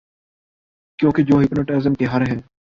کیونکہ 0.99 1.23
جو 1.23 1.39
ہپناٹزم 1.39 1.93
کے 1.93 2.05
ہر 2.05 2.21
ہیں 2.21 2.39